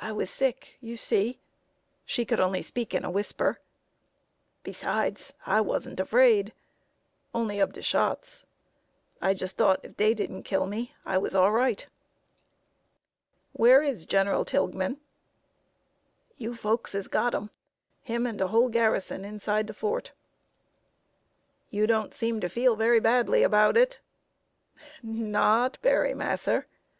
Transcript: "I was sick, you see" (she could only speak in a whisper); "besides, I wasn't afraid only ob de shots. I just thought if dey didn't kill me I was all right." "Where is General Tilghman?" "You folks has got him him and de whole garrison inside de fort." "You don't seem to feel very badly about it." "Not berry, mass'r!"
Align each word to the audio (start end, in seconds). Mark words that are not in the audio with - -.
"I 0.00 0.12
was 0.12 0.30
sick, 0.30 0.76
you 0.80 0.96
see" 0.96 1.40
(she 2.04 2.24
could 2.24 2.38
only 2.38 2.62
speak 2.62 2.94
in 2.94 3.04
a 3.04 3.10
whisper); 3.10 3.58
"besides, 4.62 5.32
I 5.44 5.60
wasn't 5.60 5.98
afraid 5.98 6.52
only 7.34 7.60
ob 7.60 7.72
de 7.72 7.82
shots. 7.82 8.46
I 9.20 9.34
just 9.34 9.56
thought 9.56 9.80
if 9.82 9.96
dey 9.96 10.14
didn't 10.14 10.44
kill 10.44 10.66
me 10.66 10.94
I 11.04 11.18
was 11.18 11.34
all 11.34 11.50
right." 11.50 11.84
"Where 13.50 13.82
is 13.82 14.06
General 14.06 14.44
Tilghman?" 14.44 14.98
"You 16.36 16.54
folks 16.54 16.92
has 16.92 17.08
got 17.08 17.34
him 17.34 17.50
him 18.02 18.26
and 18.28 18.38
de 18.38 18.46
whole 18.46 18.68
garrison 18.68 19.24
inside 19.24 19.66
de 19.66 19.72
fort." 19.74 20.12
"You 21.70 21.88
don't 21.88 22.14
seem 22.14 22.38
to 22.38 22.48
feel 22.48 22.76
very 22.76 23.00
badly 23.00 23.42
about 23.42 23.76
it." 23.76 23.98
"Not 25.02 25.80
berry, 25.82 26.14
mass'r!" 26.14 26.66